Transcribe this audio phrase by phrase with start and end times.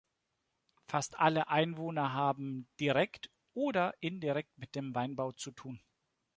[0.87, 5.79] Fast alle Einwohner haben direkt oder indirekt mit dem Weinbau zu tun.